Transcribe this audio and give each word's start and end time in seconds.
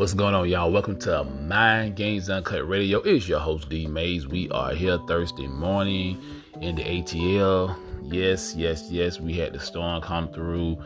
What's 0.00 0.14
going 0.14 0.34
on, 0.34 0.48
y'all? 0.48 0.72
Welcome 0.72 0.98
to 1.00 1.24
Mind 1.24 1.94
Games 1.94 2.30
Uncut 2.30 2.66
Radio. 2.66 3.00
It's 3.00 3.28
your 3.28 3.38
host, 3.38 3.68
D 3.68 3.86
Mayes. 3.86 4.26
We 4.26 4.48
are 4.48 4.72
here 4.72 4.96
Thursday 5.06 5.46
morning 5.46 6.18
in 6.62 6.76
the 6.76 6.82
ATL. 6.82 7.76
Yes, 8.04 8.54
yes, 8.56 8.90
yes. 8.90 9.20
We 9.20 9.34
had 9.34 9.52
the 9.52 9.60
storm 9.60 10.00
come 10.00 10.32
through. 10.32 10.82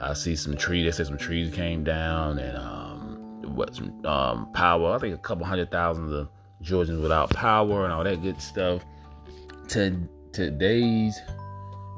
I 0.00 0.12
see 0.12 0.36
some 0.36 0.56
trees. 0.56 0.84
They 0.84 0.92
said 0.92 1.08
some 1.08 1.18
trees 1.18 1.52
came 1.52 1.82
down 1.82 2.38
and 2.38 2.56
um, 2.56 3.42
what 3.56 3.74
some 3.74 4.00
um, 4.06 4.52
power. 4.52 4.94
I 4.94 4.98
think 5.00 5.16
a 5.16 5.18
couple 5.18 5.44
hundred 5.44 5.72
thousand 5.72 6.14
of 6.14 6.28
Georgians 6.60 7.00
without 7.00 7.30
power 7.30 7.82
and 7.82 7.92
all 7.92 8.04
that 8.04 8.22
good 8.22 8.40
stuff. 8.40 8.84
To, 9.70 10.08
today's 10.30 11.20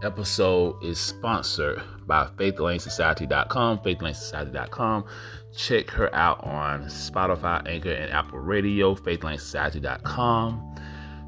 episode 0.03 0.83
is 0.83 0.99
sponsored 0.99 1.83
by 2.07 2.25
faithlanesociety.com, 2.25 3.81
faithlanesociety.com. 3.81 5.05
Check 5.57 5.91
her 5.91 6.13
out 6.15 6.43
on 6.45 6.85
Spotify, 6.87 7.67
Anchor, 7.69 7.93
and 7.93 8.13
Apple 8.13 8.41
Radio, 8.41 8.95
faithlanesociety.com. 8.95 10.75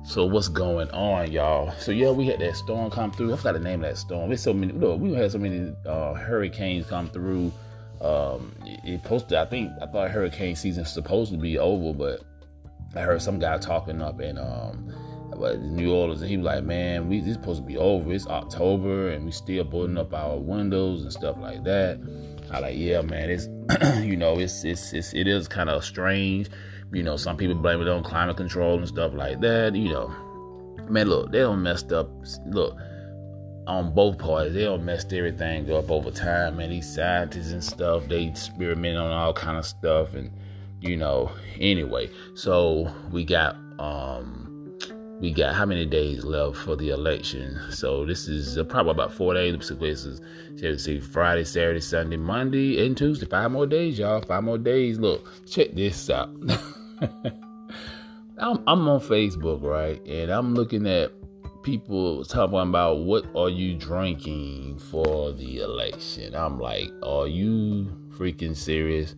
So 0.05 0.25
what's 0.25 0.49
going 0.49 0.91
on, 0.91 1.33
y'all? 1.33 1.73
So 1.79 1.91
yeah, 1.93 2.11
we 2.11 2.27
had 2.27 2.39
that 2.41 2.57
storm 2.57 2.91
come 2.91 3.11
through. 3.11 3.33
I 3.33 3.37
forgot 3.37 3.55
the 3.55 3.61
name 3.61 3.83
of 3.85 3.91
that 3.91 3.97
storm. 3.97 4.31
It's 4.33 4.43
so 4.43 4.53
many. 4.53 4.73
Look, 4.73 5.01
we 5.01 5.13
had 5.15 5.33
so 5.33 5.39
many 5.39 5.75
uh, 5.85 6.15
hurricanes 6.15 6.87
come 6.87 7.09
through. 7.09 7.53
Um, 8.01 8.53
it 8.65 9.03
posted. 9.03 9.39
I 9.39 9.47
think 9.47 9.71
I 9.83 9.87
thought 9.87 10.11
hurricane 10.11 10.55
season 10.55 10.85
supposed 10.85 11.33
to 11.33 11.39
be 11.39 11.59
over, 11.59 11.93
but 11.93 12.23
I 12.97 13.01
heard 13.03 13.21
some 13.21 13.39
guy 13.39 13.59
talking 13.59 14.01
up 14.01 14.21
in 14.21 14.39
um, 14.39 14.93
New 15.75 15.93
Orleans, 15.93 16.21
and 16.21 16.31
he 16.31 16.37
was 16.37 16.47
like, 16.47 16.65
"Man, 16.65 17.09
we 17.09 17.21
this 17.21 17.35
supposed 17.35 17.63
to 17.63 17.67
be 17.67 17.77
over. 17.77 18.13
It's 18.13 18.27
October, 18.27 19.11
and 19.11 19.25
we 19.25 19.33
still 19.33 19.65
boarding 19.65 19.99
up 19.99 20.15
our 20.15 20.37
windows 20.37 21.03
and 21.03 21.13
stuff 21.13 21.37
like 21.39 21.65
that." 21.65 21.99
I 22.51 22.61
like, 22.61 22.77
yeah, 22.77 23.03
man. 23.03 23.31
It's 23.31 23.49
you 24.05 24.17
know, 24.17 24.39
it's 24.39 24.65
it's, 24.65 24.93
it's 24.93 25.13
it 25.15 25.27
is 25.27 25.49
kind 25.49 25.69
of 25.71 25.85
strange. 25.85 26.49
You 26.93 27.03
know, 27.03 27.17
some 27.17 27.37
people 27.37 27.57
blame 27.57 27.81
it 27.81 27.89
on 27.89 28.03
climate 28.03 28.37
control 28.37 28.79
and 28.79 28.87
stuff 28.87 29.13
like 29.13 29.41
that. 29.41 29.75
You 29.75 29.89
know, 29.89 30.09
man, 30.89 31.09
look, 31.09 31.33
they 31.33 31.41
don't 31.41 31.63
messed 31.63 31.93
up. 31.93 32.11
Look, 32.47 32.77
on 33.67 33.93
both 33.93 34.19
parties, 34.19 34.55
they 34.55 34.65
don't 34.65 34.85
messed 34.85 35.13
everything 35.13 35.71
up 35.73 35.91
over 35.91 36.11
time. 36.11 36.57
Man, 36.57 36.71
these 36.71 36.95
scientists 36.95 37.51
and 37.51 37.63
stuff, 37.63 38.07
they 38.07 38.25
experiment 38.25 38.97
on 38.97 39.11
all 39.11 39.33
kind 39.33 39.59
of 39.59 39.67
stuff, 39.67 40.15
and 40.15 40.31
you 40.81 40.97
know, 40.97 41.31
anyway. 41.59 42.11
So 42.35 42.93
we 43.11 43.25
got 43.25 43.57
um 43.79 44.46
we 45.21 45.33
got 45.33 45.55
how 45.55 45.65
many 45.65 45.87
days 45.87 46.25
left 46.25 46.59
for 46.59 46.77
the 46.77 46.91
election? 46.91 47.59
So 47.71 48.05
this 48.05 48.29
is 48.29 48.59
uh, 48.59 48.65
probably 48.65 48.93
about 48.93 49.13
four 49.13 49.35
days. 49.35 49.57
This 49.79 50.05
is 50.05 50.85
see 50.85 51.01
Friday, 51.01 51.45
Saturday, 51.45 51.81
Sunday, 51.81 52.17
Monday, 52.17 52.85
and 52.85 52.97
Tuesday. 52.97 53.27
Five 53.27 53.51
more 53.51 53.67
days, 53.67 53.99
y'all. 53.99 54.21
Five 54.21 54.45
more 54.45 54.59
days. 54.59 54.99
Look, 54.99 55.27
check 55.47 55.73
this 55.73 56.11
out. 56.11 56.31
I'm, 58.39 58.63
I'm 58.67 58.87
on 58.89 59.01
Facebook, 59.01 59.63
right, 59.63 60.05
and 60.07 60.31
I'm 60.31 60.55
looking 60.55 60.87
at 60.87 61.13
people 61.63 62.25
talking 62.25 62.59
about 62.59 62.99
what 62.99 63.25
are 63.35 63.49
you 63.49 63.75
drinking 63.75 64.79
for 64.79 65.33
the 65.33 65.61
election. 65.61 66.35
I'm 66.35 66.61
like, 66.61 66.91
are 67.03 67.27
you 67.27 67.87
freaking 68.11 68.55
serious? 68.55 69.17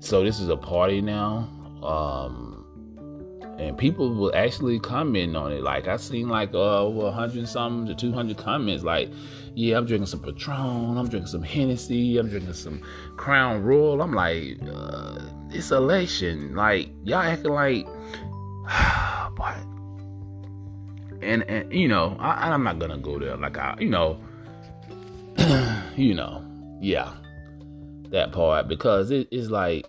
So 0.00 0.24
this 0.24 0.40
is 0.40 0.48
a 0.48 0.56
party 0.56 1.00
now. 1.00 1.48
Um, 1.82 2.63
and 3.58 3.78
people 3.78 4.14
will 4.14 4.34
actually 4.34 4.78
comment 4.78 5.36
on 5.36 5.52
it. 5.52 5.62
Like 5.62 5.86
I 5.88 5.96
seen 5.96 6.28
like 6.28 6.52
uh, 6.54 6.82
over 6.82 7.10
hundred 7.10 7.48
something 7.48 7.86
to 7.86 7.94
two 7.94 8.12
hundred 8.12 8.36
comments. 8.36 8.84
Like, 8.84 9.10
yeah, 9.54 9.76
I'm 9.76 9.86
drinking 9.86 10.06
some 10.06 10.20
Patron, 10.20 10.98
I'm 10.98 11.08
drinking 11.08 11.28
some 11.28 11.42
Hennessy, 11.42 12.18
I'm 12.18 12.28
drinking 12.28 12.54
some 12.54 12.80
Crown 13.16 13.62
Royal. 13.62 14.02
I'm 14.02 14.12
like, 14.12 14.58
uh, 14.72 15.20
it's 15.50 15.70
election. 15.70 16.54
Like 16.54 16.90
y'all 17.04 17.22
acting 17.22 17.52
like, 17.52 17.86
but, 19.36 19.56
and 21.22 21.42
and 21.44 21.72
you 21.72 21.88
know, 21.88 22.16
I, 22.18 22.50
I'm 22.50 22.64
not 22.64 22.78
gonna 22.78 22.98
go 22.98 23.18
there. 23.18 23.36
Like 23.36 23.56
I, 23.56 23.76
you 23.78 23.90
know, 23.90 24.20
you 25.96 26.14
know, 26.14 26.44
yeah, 26.80 27.12
that 28.10 28.32
part 28.32 28.68
because 28.68 29.10
it 29.10 29.28
is 29.30 29.50
like 29.50 29.86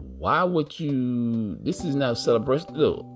why 0.00 0.42
would 0.44 0.78
you? 0.78 1.56
This 1.62 1.84
is 1.84 1.94
not 1.94 2.18
celebration. 2.18 2.74
Look, 2.74 3.06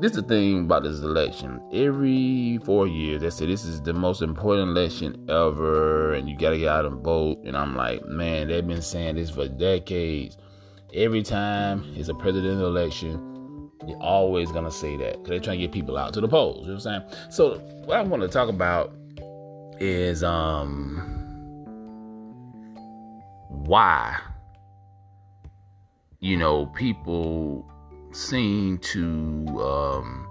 this 0.00 0.12
is 0.12 0.16
the 0.16 0.22
thing 0.22 0.60
about 0.64 0.82
this 0.82 1.00
election. 1.00 1.60
Every 1.72 2.58
four 2.64 2.86
years, 2.86 3.20
they 3.20 3.30
say 3.30 3.46
this 3.46 3.64
is 3.64 3.82
the 3.82 3.92
most 3.92 4.22
important 4.22 4.70
election 4.70 5.26
ever, 5.28 6.14
and 6.14 6.28
you 6.28 6.36
gotta 6.36 6.58
get 6.58 6.68
out 6.68 6.86
and 6.86 7.02
vote. 7.04 7.38
And 7.44 7.56
I'm 7.56 7.76
like, 7.76 8.04
man, 8.06 8.48
they've 8.48 8.66
been 8.66 8.82
saying 8.82 9.16
this 9.16 9.30
for 9.30 9.46
decades. 9.48 10.38
Every 10.94 11.22
time 11.22 11.84
it's 11.96 12.08
a 12.08 12.14
presidential 12.14 12.66
election, 12.66 13.70
you're 13.86 14.02
always 14.02 14.50
gonna 14.52 14.70
say 14.70 14.96
that 14.96 15.12
because 15.12 15.28
they're 15.28 15.40
trying 15.40 15.58
to 15.58 15.64
get 15.64 15.72
people 15.72 15.96
out 15.96 16.14
to 16.14 16.20
the 16.20 16.28
polls. 16.28 16.66
You 16.66 16.72
know 16.72 16.78
what 16.78 16.86
I'm 16.86 17.10
saying? 17.10 17.30
So 17.30 17.58
what 17.84 17.98
I 17.98 18.02
want 18.02 18.22
to 18.22 18.28
talk 18.28 18.48
about 18.48 18.94
is 19.80 20.22
um 20.22 21.20
why 23.48 24.18
you 26.20 26.36
know, 26.36 26.66
people 26.66 27.66
seem 28.12 28.78
to 28.78 29.46
um, 29.62 30.28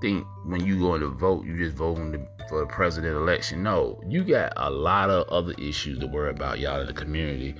think 0.00 0.26
when 0.44 0.64
you 0.64 0.78
go 0.78 0.98
to 0.98 1.08
vote, 1.08 1.44
you 1.44 1.58
just 1.58 1.76
voting 1.76 2.26
for 2.48 2.60
the 2.60 2.66
president 2.66 3.16
election. 3.16 3.62
No, 3.62 4.00
you 4.06 4.22
got 4.22 4.52
a 4.56 4.70
lot 4.70 5.10
of 5.10 5.28
other 5.28 5.52
issues 5.58 5.98
to 5.98 6.06
worry 6.06 6.30
about, 6.30 6.60
y'all, 6.60 6.80
in 6.80 6.86
the 6.86 6.92
community. 6.92 7.54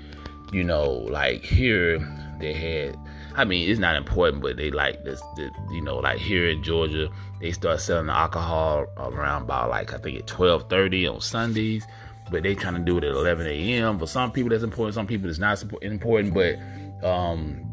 You 0.53 0.65
know, 0.65 0.91
like 0.91 1.44
here, 1.44 1.99
they 2.41 2.53
had. 2.53 2.97
I 3.37 3.44
mean, 3.44 3.71
it's 3.71 3.78
not 3.78 3.94
important, 3.94 4.43
but 4.43 4.56
they 4.56 4.71
like 4.71 5.05
this. 5.05 5.21
The, 5.37 5.50
you 5.71 5.81
know, 5.82 5.97
like 5.99 6.19
here 6.19 6.49
in 6.49 6.62
Georgia, 6.62 7.09
they 7.41 7.53
start 7.53 7.81
selling 7.81 8.06
the 8.06 8.12
alcohol 8.12 8.87
around 8.97 9.43
about 9.43 9.71
like 9.71 9.93
I 9.93 9.99
think 9.99 10.19
at 10.19 10.27
twelve 10.27 10.69
thirty 10.69 11.06
on 11.06 11.21
Sundays, 11.21 11.87
but 12.31 12.43
they 12.43 12.56
trying 12.56 12.75
to 12.75 12.81
do 12.81 12.99
it 12.99 13.05
at 13.05 13.12
eleven 13.12 13.47
a.m. 13.47 13.99
For 13.99 14.06
some 14.06 14.32
people, 14.32 14.50
that's 14.50 14.65
important. 14.65 14.94
Some 14.94 15.06
people, 15.06 15.31
it's 15.31 15.38
not 15.38 15.62
important. 15.82 16.34
But 16.34 16.56
um, 17.03 17.65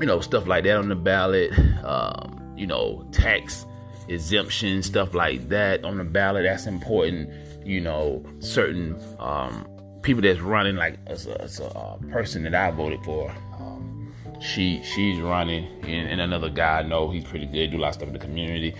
you 0.00 0.06
know, 0.06 0.20
stuff 0.20 0.46
like 0.46 0.64
that 0.64 0.76
on 0.76 0.88
the 0.88 0.96
ballot, 0.96 1.52
um, 1.84 2.54
you 2.56 2.66
know, 2.66 3.06
tax 3.12 3.64
exemption, 4.08 4.82
stuff 4.82 5.14
like 5.14 5.48
that 5.48 5.84
on 5.84 5.98
the 5.98 6.04
ballot. 6.04 6.44
That's 6.44 6.66
important. 6.66 7.30
You 7.66 7.80
know, 7.80 8.24
certain 8.40 8.96
um, 9.18 9.66
people 10.02 10.22
that's 10.22 10.40
running, 10.40 10.76
like 10.76 10.98
as 11.06 11.26
a, 11.26 11.40
as 11.40 11.60
a 11.60 11.66
uh, 11.66 11.96
person 12.10 12.42
that 12.44 12.54
I 12.54 12.70
voted 12.70 13.02
for, 13.04 13.30
um, 13.58 14.12
she 14.40 14.82
she's 14.82 15.20
running, 15.20 15.66
and, 15.82 16.08
and, 16.08 16.20
another 16.20 16.50
guy 16.50 16.80
I 16.80 16.82
know 16.82 17.10
he's 17.10 17.24
pretty 17.24 17.46
good, 17.46 17.70
do 17.70 17.78
a 17.78 17.80
lot 17.80 17.88
of 17.88 17.94
stuff 17.94 18.08
in 18.08 18.12
the 18.12 18.18
community. 18.18 18.74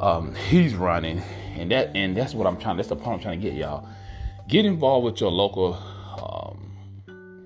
Um, 0.00 0.34
he's 0.34 0.74
running, 0.74 1.22
and 1.56 1.70
that 1.70 1.94
and 1.94 2.16
that's 2.16 2.34
what 2.34 2.46
I'm 2.46 2.56
trying. 2.56 2.76
That's 2.76 2.88
the 2.88 2.96
point 2.96 3.16
I'm 3.16 3.20
trying 3.20 3.40
to 3.40 3.50
get 3.50 3.56
y'all. 3.56 3.86
Get 4.48 4.64
involved 4.64 5.04
with 5.04 5.20
your 5.20 5.30
local 5.30 5.78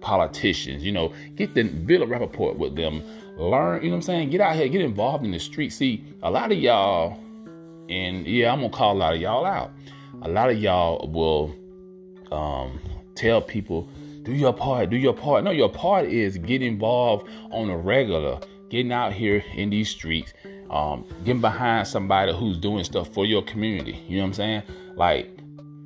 politicians. 0.06 0.84
You 0.84 0.92
know, 0.92 1.12
get 1.34 1.54
the 1.54 1.64
build 1.64 2.02
a 2.02 2.06
rapport 2.06 2.54
with 2.54 2.76
them. 2.76 3.02
Learn, 3.36 3.82
you 3.82 3.88
know 3.88 3.96
what 3.96 3.96
I'm 3.96 4.02
saying? 4.02 4.30
Get 4.30 4.40
out 4.40 4.54
here, 4.54 4.68
get 4.68 4.80
involved 4.80 5.24
in 5.24 5.32
the 5.32 5.38
street. 5.40 5.70
See, 5.70 6.04
a 6.22 6.30
lot 6.30 6.52
of 6.52 6.58
y'all, 6.58 7.18
and 7.88 8.24
yeah, 8.24 8.52
I'm 8.52 8.60
gonna 8.60 8.70
call 8.70 8.96
a 8.96 8.98
lot 8.98 9.14
of 9.14 9.20
y'all 9.20 9.44
out. 9.44 9.72
A 10.22 10.28
lot 10.28 10.48
of 10.48 10.58
y'all 10.58 11.08
will 11.08 11.54
um, 12.32 12.80
tell 13.16 13.42
people, 13.42 13.88
do 14.22 14.32
your 14.32 14.52
part, 14.52 14.90
do 14.90 14.96
your 14.96 15.12
part. 15.12 15.42
No, 15.42 15.50
your 15.50 15.68
part 15.68 16.06
is 16.06 16.38
get 16.38 16.62
involved 16.62 17.28
on 17.50 17.68
a 17.68 17.76
regular, 17.76 18.38
getting 18.70 18.92
out 18.92 19.12
here 19.12 19.44
in 19.54 19.70
these 19.70 19.90
streets, 19.90 20.32
um, 20.70 21.04
getting 21.24 21.42
behind 21.42 21.86
somebody 21.88 22.32
who's 22.32 22.56
doing 22.56 22.84
stuff 22.84 23.12
for 23.12 23.26
your 23.26 23.42
community. 23.42 24.02
You 24.08 24.18
know 24.18 24.22
what 24.22 24.28
I'm 24.28 24.34
saying? 24.34 24.62
Like, 24.94 25.36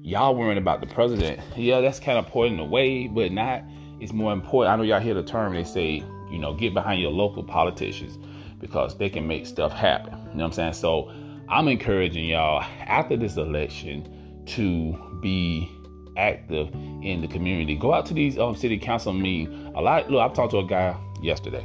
y'all 0.02 0.36
worrying 0.36 0.58
about 0.58 0.80
the 0.80 0.86
president. 0.86 1.40
Yeah, 1.56 1.80
that's 1.80 1.98
kind 1.98 2.18
of 2.18 2.30
in 2.44 2.60
a 2.60 2.64
way, 2.64 3.08
but 3.08 3.32
not 3.32 3.64
it's 4.00 4.12
more 4.12 4.32
important. 4.32 4.72
I 4.72 4.76
know 4.76 4.82
y'all 4.82 5.00
hear 5.00 5.14
the 5.14 5.22
term, 5.22 5.54
they 5.54 5.64
say, 5.64 6.02
you 6.30 6.38
know, 6.38 6.54
get 6.54 6.74
behind 6.74 7.00
your 7.00 7.10
local 7.10 7.42
politicians 7.42 8.18
because 8.58 8.96
they 8.96 9.08
can 9.08 9.26
make 9.26 9.46
stuff 9.46 9.72
happen. 9.72 10.12
You 10.12 10.18
know 10.18 10.30
what 10.36 10.44
I'm 10.44 10.52
saying? 10.52 10.72
So 10.74 11.12
I'm 11.48 11.68
encouraging 11.68 12.26
y'all 12.26 12.62
after 12.80 13.16
this 13.16 13.36
election 13.36 14.42
to 14.46 15.18
be 15.20 15.70
active 16.16 16.72
in 17.02 17.20
the 17.20 17.28
community. 17.28 17.74
Go 17.76 17.92
out 17.92 18.06
to 18.06 18.14
these 18.14 18.38
um, 18.38 18.54
city 18.54 18.78
council 18.78 19.12
meetings. 19.12 19.72
A 19.74 19.80
lot. 19.80 20.10
Look, 20.10 20.20
I 20.20 20.32
talked 20.32 20.52
to 20.52 20.58
a 20.58 20.64
guy 20.64 20.96
yesterday, 21.22 21.64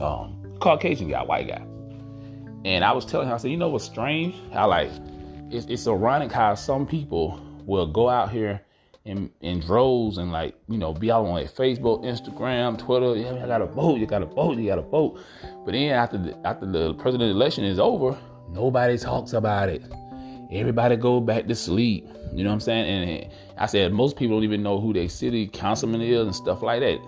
um, 0.00 0.56
Caucasian 0.60 1.08
guy, 1.08 1.22
white 1.22 1.48
guy, 1.48 1.64
and 2.64 2.84
I 2.84 2.92
was 2.92 3.04
telling 3.04 3.28
him, 3.28 3.34
I 3.34 3.38
said, 3.38 3.50
you 3.50 3.56
know 3.56 3.68
what's 3.68 3.84
strange? 3.84 4.34
I 4.52 4.64
like 4.64 4.90
it's, 5.50 5.66
it's 5.66 5.86
ironic 5.86 6.32
how 6.32 6.54
some 6.54 6.86
people 6.86 7.40
will 7.66 7.86
go 7.86 8.08
out 8.08 8.30
here 8.30 8.60
in, 9.04 9.30
in 9.40 9.60
droves 9.60 10.18
and 10.18 10.30
like 10.30 10.54
you 10.68 10.78
know 10.78 10.92
be 10.92 11.10
out 11.10 11.24
on 11.24 11.32
like 11.32 11.54
Facebook, 11.54 12.04
Instagram, 12.04 12.78
Twitter. 12.78 13.16
Yeah, 13.16 13.42
I 13.42 13.46
gotta 13.46 13.66
vote. 13.66 13.98
You 13.98 14.06
gotta 14.06 14.26
vote. 14.26 14.58
You 14.58 14.68
gotta 14.68 14.82
vote. 14.82 15.20
But 15.64 15.72
then 15.72 15.90
after 15.90 16.18
the, 16.18 16.46
after 16.46 16.66
the 16.66 16.94
president 16.94 17.30
election 17.30 17.64
is 17.64 17.78
over, 17.78 18.18
nobody 18.50 18.98
talks 18.98 19.32
about 19.32 19.68
it. 19.68 19.82
Everybody 20.52 20.96
go 20.96 21.20
back 21.20 21.46
to 21.46 21.54
sleep. 21.54 22.08
You 22.32 22.44
know 22.44 22.50
what 22.50 22.54
I'm 22.54 22.60
saying? 22.60 23.08
And 23.08 23.32
I 23.56 23.66
said 23.66 23.92
most 23.92 24.16
people 24.16 24.36
don't 24.36 24.44
even 24.44 24.62
know 24.62 24.80
who 24.80 24.92
their 24.92 25.08
city 25.08 25.46
councilman 25.46 26.00
is 26.00 26.26
and 26.26 26.34
stuff 26.34 26.62
like 26.62 26.80
that. 26.80 26.98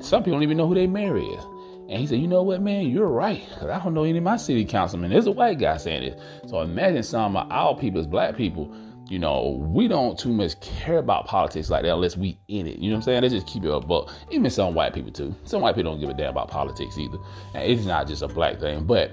some 0.00 0.22
people 0.22 0.34
don't 0.34 0.42
even 0.42 0.56
know 0.56 0.66
who 0.66 0.74
they 0.74 0.86
mayor 0.86 1.16
is. 1.16 1.44
And 1.88 2.00
he 2.00 2.06
said, 2.06 2.20
you 2.20 2.28
know 2.28 2.42
what, 2.42 2.62
man, 2.62 2.86
you're 2.86 3.08
right. 3.08 3.46
Because 3.50 3.68
I 3.68 3.78
don't 3.82 3.92
know 3.92 4.04
any 4.04 4.18
of 4.18 4.24
my 4.24 4.36
city 4.36 4.64
councilmen. 4.64 5.10
There's 5.10 5.26
a 5.26 5.30
white 5.30 5.58
guy 5.58 5.76
saying 5.76 6.02
this. 6.02 6.50
So 6.50 6.60
imagine 6.62 7.02
some 7.02 7.36
of 7.36 7.50
our 7.50 7.76
people 7.76 8.00
as 8.00 8.06
black 8.06 8.34
people, 8.36 8.74
you 9.08 9.18
know, 9.18 9.62
we 9.68 9.88
don't 9.88 10.18
too 10.18 10.32
much 10.32 10.58
care 10.60 10.98
about 10.98 11.26
politics 11.26 11.68
like 11.70 11.82
that 11.82 11.92
unless 11.92 12.16
we 12.16 12.38
in 12.48 12.66
it. 12.66 12.78
You 12.78 12.90
know 12.90 12.96
what 12.96 13.00
I'm 13.00 13.02
saying? 13.02 13.22
They 13.22 13.28
just 13.28 13.46
keep 13.46 13.64
it 13.64 13.70
up. 13.70 13.86
But 13.86 14.10
even 14.30 14.50
some 14.50 14.74
white 14.74 14.94
people 14.94 15.12
too. 15.12 15.34
Some 15.44 15.60
white 15.60 15.74
people 15.74 15.92
don't 15.92 16.00
give 16.00 16.10
a 16.10 16.14
damn 16.14 16.30
about 16.30 16.48
politics 16.48 16.96
either. 16.98 17.18
And 17.54 17.70
it's 17.70 17.84
not 17.84 18.06
just 18.06 18.22
a 18.22 18.28
black 18.28 18.58
thing. 18.58 18.84
But 18.84 19.12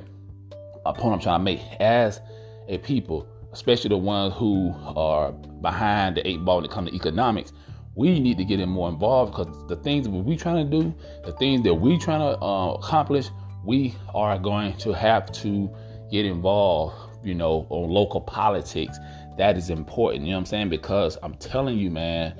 a 0.85 0.93
point 0.93 1.15
I'm 1.15 1.19
trying 1.19 1.39
to 1.39 1.43
make 1.43 1.61
as 1.79 2.21
a 2.67 2.77
people, 2.77 3.27
especially 3.51 3.89
the 3.89 3.97
ones 3.97 4.33
who 4.35 4.73
are 4.95 5.31
behind 5.31 6.17
the 6.17 6.27
eight 6.27 6.43
ball 6.45 6.57
when 6.57 6.65
it 6.65 6.71
comes 6.71 6.89
to 6.89 6.95
economics, 6.95 7.51
we 7.95 8.19
need 8.19 8.37
to 8.37 8.45
get 8.45 8.59
in 8.59 8.69
more 8.69 8.87
involved 8.87 9.33
because 9.33 9.67
the 9.67 9.75
things 9.77 10.05
that 10.05 10.11
we 10.11 10.37
trying 10.37 10.69
to 10.69 10.81
do, 10.81 10.95
the 11.25 11.33
things 11.33 11.63
that 11.63 11.73
we 11.73 11.97
trying 11.97 12.19
to 12.19 12.39
uh, 12.41 12.73
accomplish, 12.73 13.29
we 13.65 13.93
are 14.13 14.37
going 14.39 14.73
to 14.77 14.93
have 14.93 15.31
to 15.33 15.69
get 16.09 16.25
involved, 16.25 16.95
you 17.23 17.35
know, 17.35 17.65
on 17.69 17.89
local 17.89 18.21
politics. 18.21 18.99
That 19.37 19.57
is 19.57 19.69
important, 19.69 20.25
you 20.25 20.31
know 20.31 20.37
what 20.37 20.39
I'm 20.39 20.45
saying? 20.45 20.69
Because 20.69 21.17
I'm 21.23 21.33
telling 21.35 21.77
you, 21.77 21.89
man, 21.89 22.33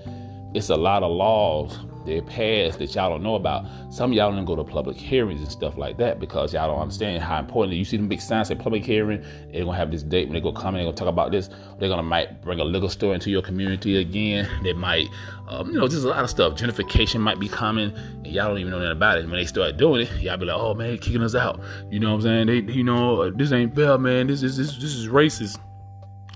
it's 0.53 0.69
a 0.69 0.75
lot 0.75 1.03
of 1.03 1.11
laws 1.11 1.77
they 2.05 2.21
past 2.21 2.79
that 2.79 2.95
y'all 2.95 3.09
don't 3.09 3.23
know 3.23 3.35
about. 3.35 3.65
Some 3.89 4.13
y'all 4.13 4.31
don't 4.31 4.45
go 4.45 4.55
to 4.55 4.63
public 4.63 4.97
hearings 4.97 5.41
and 5.41 5.51
stuff 5.51 5.77
like 5.77 5.97
that 5.97 6.19
because 6.19 6.53
y'all 6.53 6.67
don't 6.67 6.81
understand 6.81 7.21
how 7.21 7.39
important. 7.39 7.77
You 7.77 7.85
see 7.85 7.97
them 7.97 8.07
big 8.07 8.21
signs 8.21 8.49
at 8.51 8.59
public 8.59 8.83
hearing. 8.83 9.23
They're 9.51 9.65
gonna 9.65 9.77
have 9.77 9.91
this 9.91 10.03
date 10.03 10.27
when 10.27 10.35
they 10.35 10.41
go 10.41 10.51
come 10.51 10.75
and 10.75 10.77
they're 10.77 10.85
gonna 10.85 10.95
talk 10.95 11.07
about 11.07 11.31
this. 11.31 11.49
They're 11.77 11.89
gonna 11.89 12.03
might 12.03 12.41
bring 12.41 12.59
a 12.59 12.63
liquor 12.63 12.89
store 12.89 13.13
into 13.13 13.29
your 13.29 13.41
community 13.41 13.97
again. 13.97 14.49
They 14.63 14.73
might, 14.73 15.07
um, 15.47 15.71
you 15.71 15.79
know, 15.79 15.87
just 15.87 16.05
a 16.05 16.07
lot 16.07 16.23
of 16.23 16.29
stuff. 16.29 16.53
Gentrification 16.53 17.19
might 17.19 17.39
be 17.39 17.49
coming, 17.49 17.93
and 17.95 18.27
y'all 18.27 18.47
don't 18.47 18.59
even 18.59 18.71
know 18.71 18.79
nothing 18.79 18.91
about 18.93 19.17
it. 19.17 19.21
And 19.21 19.31
When 19.31 19.39
they 19.39 19.45
start 19.45 19.77
doing 19.77 20.07
it, 20.07 20.21
y'all 20.21 20.37
be 20.37 20.45
like, 20.45 20.59
"Oh 20.59 20.73
man, 20.73 20.97
kicking 20.97 21.21
us 21.21 21.35
out." 21.35 21.61
You 21.91 21.99
know 21.99 22.09
what 22.09 22.25
I'm 22.25 22.47
saying? 22.47 22.65
They, 22.67 22.73
you 22.73 22.83
know, 22.83 23.29
this 23.29 23.51
ain't 23.51 23.75
fair, 23.75 23.97
man. 23.97 24.27
This 24.27 24.41
is 24.43 24.57
this 24.57 24.75
this 24.75 24.95
is 24.95 25.07
racist. 25.07 25.59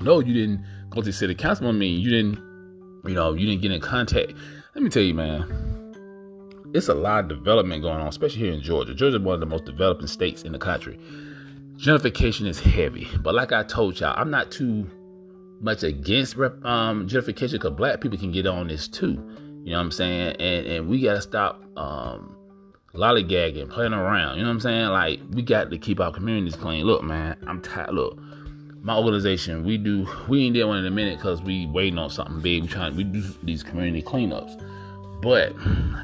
No, 0.02 0.20
you 0.20 0.34
didn't 0.34 0.66
go 0.90 1.02
to 1.02 1.06
the 1.06 1.14
city 1.14 1.36
council. 1.36 1.68
I 1.68 1.72
mean, 1.72 2.02
you 2.02 2.10
didn't, 2.10 2.36
you 3.06 3.14
know, 3.14 3.34
you 3.34 3.48
didn't 3.48 3.62
get 3.62 3.72
in 3.72 3.80
contact 3.80 4.34
let 4.76 4.84
me 4.84 4.90
tell 4.90 5.04
you, 5.04 5.14
man, 5.14 6.72
it's 6.74 6.88
a 6.88 6.94
lot 6.94 7.26
of 7.26 7.30
development 7.30 7.84
going 7.84 8.00
on, 8.00 8.08
especially 8.08 8.40
here 8.40 8.54
in 8.54 8.62
Georgia. 8.62 8.96
Georgia 8.96 9.18
is 9.18 9.22
one 9.24 9.36
of 9.36 9.40
the 9.40 9.46
most 9.46 9.66
developing 9.66 10.08
states 10.08 10.44
in 10.44 10.52
the 10.52 10.58
country. 10.58 11.00
Gentrification 11.78 12.48
is 12.48 12.60
heavy, 12.60 13.08
but 13.20 13.36
like 13.36 13.52
I 13.52 13.64
told 13.64 14.00
y'all, 14.00 14.20
I'm 14.20 14.32
not 14.32 14.52
too 14.52 14.90
much 15.62 15.84
against 15.84 16.36
um, 16.38 17.08
gentrification 17.08 17.54
because 17.54 17.72
black 17.72 18.02
people 18.02 18.18
can 18.18 18.32
get 18.32 18.48
on 18.48 18.68
this 18.68 18.88
too. 18.88 19.12
You 19.64 19.72
know 19.72 19.78
what 19.78 19.84
I'm 19.84 19.92
saying? 19.92 20.36
And 20.38 20.66
and 20.66 20.88
we 20.90 21.02
gotta 21.02 21.22
stop 21.22 21.64
um, 21.78 22.36
lollygagging, 22.94 23.70
playing 23.70 23.94
around. 23.94 24.38
You 24.38 24.44
know 24.44 24.50
what 24.50 24.56
I'm 24.56 24.60
saying? 24.60 24.88
Like 24.88 25.20
we 25.32 25.42
got 25.42 25.70
to 25.70 25.78
keep 25.78 26.00
our 26.00 26.12
communities 26.12 26.56
clean. 26.56 26.84
Look, 26.86 27.04
man, 27.04 27.38
I'm 27.48 27.62
tired. 27.62 27.94
Look, 27.94 28.20
my 28.84 28.98
organization, 28.98 29.64
we 29.64 29.78
do 29.78 30.06
we 30.28 30.46
ain't 30.46 30.56
did 30.56 30.66
one 30.66 30.78
in 30.78 30.86
a 30.86 30.92
minute 30.92 31.18
because 31.18 31.42
we 31.42 31.66
waiting 31.68 31.98
on 31.98 32.10
something 32.10 32.42
big. 32.42 32.64
We 32.64 32.68
trying 32.68 32.96
we 32.96 33.06
do 33.06 33.24
these 33.42 33.64
community 33.64 34.04
cleanups. 34.04 34.62
But 35.22 35.56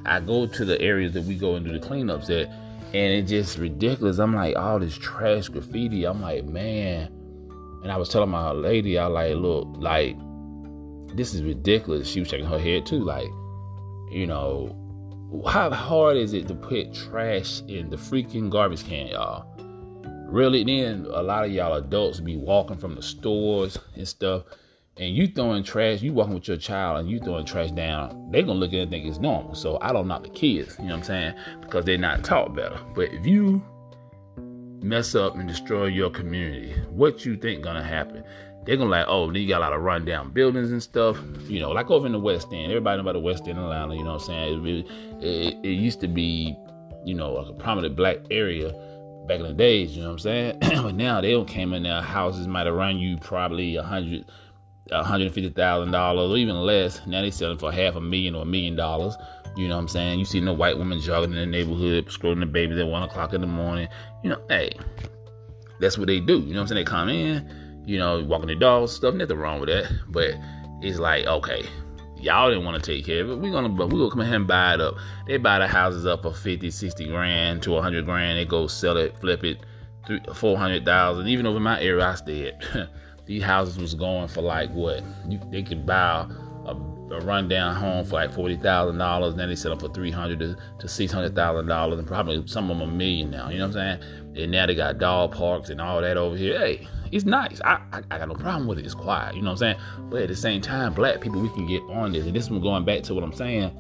I 0.06 0.22
go 0.22 0.48
to 0.48 0.66
the 0.66 0.80
areas 0.82 1.14
that 1.14 1.26
we 1.26 1.38
go 1.38 1.56
and 1.56 1.66
do 1.66 1.78
the 1.78 1.86
cleanups 1.86 2.30
at, 2.30 2.48
and 2.94 3.14
it's 3.14 3.30
just 3.30 3.58
ridiculous. 3.58 4.18
I'm 4.18 4.34
like, 4.34 4.56
all 4.56 4.80
this 4.80 4.98
trash 4.98 5.50
graffiti. 5.50 6.06
I'm 6.06 6.22
like, 6.22 6.46
man. 6.46 7.12
And 7.84 7.92
I 7.92 7.98
was 7.98 8.08
telling 8.08 8.30
my 8.30 8.52
lady, 8.52 8.98
I 8.98 9.08
like, 9.08 9.36
look, 9.36 9.68
like, 9.78 10.18
this 11.16 11.34
is 11.34 11.44
ridiculous. 11.44 12.08
She 12.08 12.22
was 12.22 12.30
shaking 12.30 12.48
her 12.48 12.60
head 12.60 12.86
too, 12.86 13.04
like, 13.04 13.28
you 14.10 14.26
know, 14.26 14.76
how 15.48 15.70
hard 15.70 16.16
is 16.16 16.34
it 16.34 16.48
to 16.48 16.56
put 16.56 16.94
trash 16.94 17.62
in 17.68 17.90
the 17.90 17.98
freaking 17.98 18.50
garbage 18.50 18.86
can, 18.86 19.08
y'all? 19.08 19.46
Really, 20.30 20.64
then 20.64 21.08
a 21.10 21.24
lot 21.24 21.46
of 21.46 21.52
y'all 21.52 21.74
adults 21.74 22.20
be 22.20 22.38
walking 22.38 22.78
from 22.78 22.94
the 22.94 23.02
stores 23.02 23.80
and 23.96 24.08
stuff, 24.08 24.44
and 24.98 25.16
you 25.16 25.28
throwing 25.28 25.64
trash, 25.64 26.04
you 26.04 26.14
walking 26.14 26.36
with 26.36 26.48
your 26.48 26.58
child 26.58 27.00
and 27.00 27.10
you 27.10 27.20
throwing 27.20 27.46
trash 27.46 27.72
down, 27.72 28.30
they 28.32 28.44
gonna 28.44 28.60
look 28.60 28.70
at 28.70 28.76
it 28.76 28.82
and 28.84 28.92
think 28.92 29.08
it's 29.08 29.18
normal. 29.18 29.56
So 29.56 29.80
I 29.82 29.92
don't 29.92 30.08
knock 30.08 30.24
the 30.24 30.30
kids, 30.30 30.76
you 30.78 30.86
know 30.86 30.92
what 30.92 30.98
I'm 30.98 31.04
saying? 31.04 31.34
Because 31.62 31.84
they're 31.84 31.98
not 31.98 32.24
taught 32.24 32.54
better. 32.54 32.80
But 32.94 33.12
if 33.12 33.26
you 33.26 33.64
mess 34.84 35.16
up 35.16 35.36
and 35.36 35.48
destroy 35.48 35.86
your 35.86 36.12
community, 36.12 36.74
what 36.90 37.26
you 37.26 37.36
think 37.36 37.64
gonna 37.64 37.84
happen? 37.84 38.24
They're 38.66 38.78
gonna 38.78 38.92
like, 38.92 39.06
oh, 39.08 39.32
you 39.32 39.48
got 39.48 39.62
a 39.62 39.66
lot 39.66 39.74
of 39.74 39.82
rundown 39.82 40.30
buildings 40.30 40.72
and 40.72 40.84
stuff. 40.84 41.18
You 41.48 41.60
know, 41.60 41.72
like 41.72 41.90
over 41.90 42.06
in 42.06 42.12
the 42.12 42.20
West 42.20 42.50
End. 42.54 42.72
Everybody 42.72 42.98
know 42.98 43.02
about 43.02 43.14
the 43.14 43.20
West 43.20 43.48
End 43.48 43.58
of 43.58 43.64
Atlanta, 43.64 43.96
you 43.96 44.04
know 44.04 44.14
what 44.14 44.22
I'm 44.22 44.28
saying? 44.28 44.54
It, 44.54 44.62
really, 44.62 44.86
it, 45.22 45.58
it 45.64 45.72
used 45.72 46.02
to 46.02 46.08
be, 46.08 46.56
you 47.04 47.16
know, 47.16 47.32
like 47.32 47.50
a 47.50 47.54
prominent 47.54 47.96
black 47.96 48.18
area 48.30 48.76
back 49.28 49.40
in 49.40 49.44
the 49.44 49.54
days, 49.54 49.96
you 49.96 50.02
know 50.02 50.10
what 50.10 50.14
I'm 50.14 50.20
saying? 50.20 50.58
but 50.62 50.96
now 50.96 51.22
they 51.22 51.32
don't 51.32 51.48
came 51.48 51.74
in 51.74 51.84
there, 51.84 52.02
houses 52.02 52.48
might 52.48 52.66
have 52.66 52.76
run 52.76 52.98
you 52.98 53.18
probably 53.18 53.76
a 53.76 53.84
hundred, 53.84 54.26
a 54.92 55.04
hundred 55.04 55.34
fifty 55.34 55.50
thousand 55.50 55.92
dollars 55.92 56.32
or 56.32 56.38
even 56.38 56.56
less. 56.56 57.06
Now 57.06 57.22
they 57.22 57.32
selling 57.32 57.58
for 57.58 57.72
half 57.72 57.96
a 57.96 58.02
million 58.02 58.36
or 58.36 58.44
a 58.44 58.46
million 58.46 58.76
dollars. 58.76 59.16
You 59.56 59.68
know 59.68 59.76
what 59.76 59.82
I'm 59.82 59.88
saying? 59.88 60.20
You 60.20 60.26
see 60.26 60.40
the 60.40 60.54
white 60.54 60.78
woman 60.78 61.02
jogging 61.02 61.34
in 61.34 61.38
the 61.40 61.46
neighborhood, 61.46 62.08
scrolling 62.08 62.40
the 62.40 62.46
babies 62.46 62.78
at 62.78 62.88
one 62.88 63.04
o'clock 63.04 63.34
in 63.34 63.42
the 63.42 63.48
morning. 63.48 63.88
You 64.24 64.32
know, 64.32 64.42
hey, 64.50 64.72
that's 65.80 65.98
what 65.98 66.08
they 66.08 66.20
do. 66.20 66.40
You 66.40 66.54
know 66.54 66.60
what 66.60 66.62
I'm 66.62 66.68
saying? 66.68 66.86
They 66.86 66.90
come 66.90 67.10
in, 67.10 67.84
you 67.86 67.98
know, 67.98 68.24
walking 68.24 68.48
the 68.48 68.56
dogs, 68.56 68.92
stuff, 68.92 69.16
nothing 69.16 69.38
wrong 69.38 69.60
with 69.60 69.70
that. 69.70 69.92
But 70.08 70.36
it's 70.82 71.00
like, 71.00 71.26
okay, 71.26 71.66
y'all 72.22 72.50
didn't 72.50 72.66
want 72.66 72.82
to 72.82 72.96
take 72.96 73.06
care 73.06 73.24
of 73.24 73.30
it. 73.30 73.36
We're 73.38 73.52
gonna 73.52 73.70
we 73.70 73.98
gonna 73.98 74.10
come 74.10 74.22
ahead 74.22 74.36
and 74.36 74.48
buy 74.48 74.76
it 74.76 74.82
up. 74.82 74.96
They 75.28 75.38
buy 75.38 75.60
the 75.60 75.68
houses 75.68 76.06
up 76.06 76.24
for 76.24 76.34
50, 76.34 76.70
60 76.70 77.08
grand 77.08 77.64
to 77.64 77.72
100 77.72 78.06
grand. 78.06 78.38
They 78.38 78.46
go 78.46 78.68
sell 78.68 78.98
it, 78.98 79.18
flip 79.20 79.44
it, 79.44 79.66
400,000. 80.34 81.28
Even 81.28 81.46
over 81.46 81.60
my 81.60 81.82
area 81.82 82.06
I 82.06 82.16
stayed, 82.16 82.56
these 83.26 83.44
houses 83.44 83.78
was 83.78 83.94
going 83.94 84.28
for 84.28 84.42
like 84.42 84.72
what? 84.72 85.04
You, 85.28 85.40
they 85.52 85.64
could 85.64 85.86
buy 85.86 86.28
a, 86.66 86.72
a 86.72 87.22
rundown 87.22 87.76
home 87.76 88.06
for 88.06 88.16
like 88.16 88.34
forty 88.34 88.58
thousand 88.58 88.98
dollars. 88.98 89.36
Then 89.36 89.50
they 89.50 89.56
sell 89.56 89.72
them 89.72 89.80
for 89.80 89.94
three 89.94 90.12
hundred 90.12 90.40
to, 90.40 90.58
to 90.80 90.88
six 90.88 91.12
hundred 91.12 91.36
thousand 91.36 91.68
dollars, 91.68 92.00
and 92.00 92.08
probably 92.08 92.46
some 92.48 92.70
of 92.70 92.78
them 92.78 92.90
a 92.90 92.92
million 92.92 93.32
now. 93.32 93.50
You 93.50 93.60
know 93.60 93.68
what 93.68 93.78
I'm 93.78 94.00
saying? 94.02 94.44
And 94.44 94.52
now 94.52 94.66
they 94.66 94.76
got 94.76 94.98
dog 94.98 95.34
parks 95.34 95.70
and 95.70 95.82
all 95.82 96.02
that 96.02 96.18
over 96.18 96.36
here. 96.36 96.60
Hey, 96.60 96.88
it's 97.12 97.26
nice. 97.26 97.62
I, 97.62 97.82
I, 97.92 98.02
I, 98.12 98.18
got 98.18 98.28
no 98.28 98.36
problem 98.36 98.68
with 98.68 98.80
it. 98.80 98.86
It's 98.86 98.94
quiet. 98.94 99.36
You 99.36 99.42
know 99.42 99.52
what 99.52 99.62
I'm 99.62 99.76
saying? 99.76 99.78
But 100.10 100.24
at 100.24 100.28
the 100.30 100.36
same 100.36 100.62
time, 100.62 100.94
black 100.94 101.22
people, 101.22 101.42
we 101.42 101.50
can 101.50 101.68
get 101.68 101.82
on 101.84 102.12
this. 102.12 102.26
And 102.26 102.36
this 102.36 102.50
is 102.50 102.50
going 102.50 102.86
back 102.86 103.04
to 103.04 103.14
what 103.14 103.24
I'm 103.24 103.34
saying. 103.34 103.72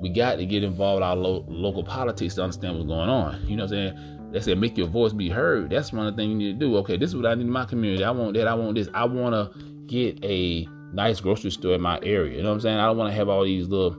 We 0.00 0.10
got 0.10 0.36
to 0.36 0.46
get 0.46 0.62
involved 0.62 0.98
in 0.98 1.02
our 1.02 1.16
lo- 1.16 1.44
local 1.48 1.82
politics 1.82 2.34
to 2.36 2.42
understand 2.42 2.76
what's 2.76 2.86
going 2.86 3.08
on. 3.08 3.44
You 3.46 3.56
know 3.56 3.64
what 3.64 3.72
I'm 3.72 3.94
saying? 3.94 4.30
They 4.32 4.40
said 4.40 4.58
make 4.58 4.76
your 4.76 4.88
voice 4.88 5.12
be 5.12 5.28
heard. 5.28 5.70
That's 5.70 5.92
one 5.92 6.06
of 6.06 6.14
the 6.14 6.22
things 6.22 6.30
you 6.30 6.36
need 6.36 6.60
to 6.60 6.66
do. 6.66 6.76
Okay, 6.78 6.96
this 6.96 7.10
is 7.10 7.16
what 7.16 7.26
I 7.26 7.34
need 7.34 7.46
in 7.46 7.50
my 7.50 7.64
community. 7.64 8.04
I 8.04 8.10
want 8.10 8.34
that. 8.34 8.46
I 8.46 8.54
want 8.54 8.74
this. 8.74 8.88
I 8.94 9.04
want 9.04 9.34
to 9.34 9.58
get 9.86 10.22
a 10.24 10.68
nice 10.92 11.20
grocery 11.20 11.50
store 11.50 11.74
in 11.74 11.80
my 11.80 11.98
area. 12.02 12.36
You 12.36 12.42
know 12.42 12.50
what 12.50 12.56
I'm 12.56 12.60
saying? 12.60 12.78
I 12.78 12.86
don't 12.86 12.98
want 12.98 13.10
to 13.10 13.14
have 13.14 13.28
all 13.28 13.44
these 13.44 13.68
little 13.68 13.96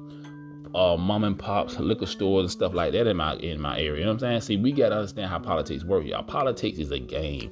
uh, 0.76 0.96
mom 0.98 1.24
and 1.24 1.38
pops 1.38 1.80
liquor 1.80 2.06
stores 2.06 2.44
and 2.44 2.52
stuff 2.52 2.74
like 2.74 2.92
that 2.92 3.08
in 3.08 3.18
my 3.18 3.36
in 3.38 3.60
my 3.60 3.80
area. 3.80 4.00
You 4.00 4.06
know 4.06 4.14
what 4.14 4.24
I'm 4.24 4.40
saying? 4.40 4.42
See, 4.42 4.58
we 4.58 4.72
gotta 4.72 4.96
understand 4.96 5.30
how 5.30 5.40
politics 5.40 5.84
work, 5.84 6.06
y'all. 6.06 6.24
Politics 6.24 6.78
is 6.78 6.92
a 6.92 7.00
game. 7.00 7.52